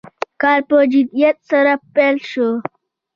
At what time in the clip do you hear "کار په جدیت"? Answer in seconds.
0.41-1.37